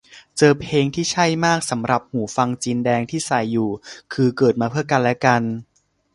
[0.37, 3.69] เจอเพลงที่ใช่มากสำหรับหูฟังจีนแดงที่ใส่อยู่
[4.13, 5.41] คือเกิดมาเพื่อกันและกัน